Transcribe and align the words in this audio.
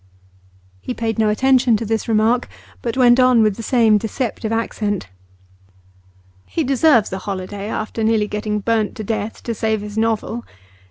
He 0.81 0.95
paid 0.95 1.19
no 1.19 1.29
attention 1.29 1.77
to 1.77 1.85
this 1.85 2.07
remark, 2.07 2.49
but 2.81 2.97
went 2.97 3.19
on 3.19 3.43
with 3.43 3.55
the 3.55 3.61
same 3.61 3.99
deceptive 3.99 4.51
accent. 4.51 5.09
'He 6.47 6.63
deserves 6.63 7.13
a 7.13 7.19
holiday 7.19 7.69
after 7.69 8.03
nearly 8.03 8.27
getting 8.27 8.61
burnt 8.61 8.95
to 8.95 9.03
death 9.03 9.43
to 9.43 9.53
save 9.53 9.81
his 9.81 9.99
novel. 9.99 10.43